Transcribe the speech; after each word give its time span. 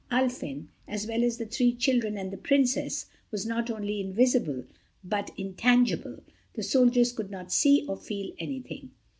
Ulfin, 0.11 0.67
as 0.87 1.05
well 1.05 1.23
as 1.23 1.37
the 1.37 1.45
three 1.45 1.75
children 1.75 2.17
and 2.17 2.31
the 2.31 2.37
Princess, 2.37 3.05
was 3.29 3.45
not 3.45 3.69
only 3.69 4.01
invisible 4.01 4.63
but 5.03 5.29
intangible, 5.37 6.23
the 6.55 6.63
soldiers 6.63 7.11
could 7.11 7.29
not 7.29 7.51
see 7.51 7.85
or 7.87 7.97
feel 7.97 8.33
anything. 8.39 8.89